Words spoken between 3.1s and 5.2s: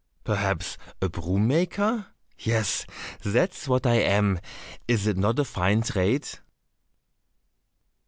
that's what I am, is it